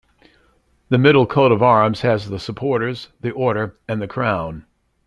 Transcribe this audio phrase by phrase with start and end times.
[0.89, 4.65] The middle coat of arms has the supporters, the order and the crown.